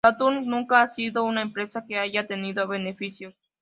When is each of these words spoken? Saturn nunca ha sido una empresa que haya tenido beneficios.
Saturn 0.03 0.47
nunca 0.47 0.81
ha 0.81 0.87
sido 0.89 1.23
una 1.23 1.43
empresa 1.43 1.85
que 1.85 1.99
haya 1.99 2.25
tenido 2.25 2.67
beneficios. 2.67 3.35